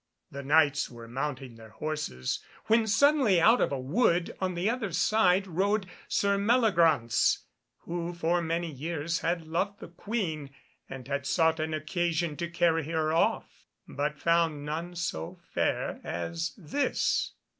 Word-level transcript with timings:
The 0.31 0.41
Knights 0.41 0.89
were 0.89 1.07
mounting 1.07 1.53
their 1.57 1.69
horses, 1.69 2.39
when 2.65 2.87
suddenly 2.87 3.39
out 3.39 3.61
of 3.61 3.71
a 3.71 3.77
wood 3.79 4.35
on 4.39 4.55
the 4.55 4.67
other 4.67 4.91
side 4.91 5.45
rode 5.45 5.85
Sir 6.07 6.39
Meliagraunce, 6.39 7.43
who 7.81 8.11
for 8.11 8.41
many 8.41 8.71
years 8.71 9.19
had 9.19 9.45
loved 9.45 9.79
the 9.79 9.89
Queen, 9.89 10.49
and 10.89 11.07
had 11.07 11.27
sought 11.27 11.59
an 11.59 11.75
occasion 11.75 12.35
to 12.37 12.49
carry 12.49 12.85
her 12.87 13.13
off, 13.13 13.67
but 13.87 14.17
found 14.17 14.65
none 14.65 14.95
so 14.95 15.39
fair 15.53 16.01
as 16.03 16.53
this. 16.57 17.33